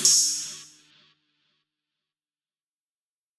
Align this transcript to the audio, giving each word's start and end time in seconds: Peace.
Peace. 0.00 0.29